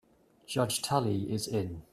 [0.47, 1.83] Judge Tully is in.